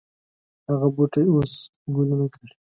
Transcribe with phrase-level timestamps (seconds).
[0.69, 1.51] هغه بوټی اوس
[1.95, 2.51] ګلونه کړي